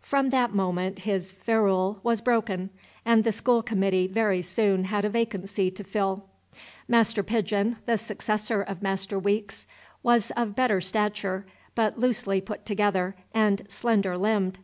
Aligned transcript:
From 0.00 0.30
that 0.30 0.54
moment 0.54 1.00
his 1.00 1.32
ferule 1.32 1.98
was 2.04 2.20
broken, 2.20 2.70
and 3.04 3.24
the 3.24 3.32
school 3.32 3.64
committee 3.64 4.06
very 4.06 4.40
soon 4.40 4.84
had 4.84 5.04
a 5.04 5.08
vacancy 5.10 5.72
to 5.72 5.82
fill. 5.82 6.26
Master 6.86 7.24
Pigeon, 7.24 7.78
the 7.84 7.98
successor 7.98 8.62
of 8.62 8.80
Master 8.80 9.18
Weeks, 9.18 9.66
was 10.04 10.30
of 10.36 10.54
better 10.54 10.80
stature, 10.80 11.46
but 11.74 11.98
loosely 11.98 12.40
put 12.40 12.64
together, 12.64 13.16
and 13.34 13.62
slender 13.68 14.16
limbed. 14.16 14.60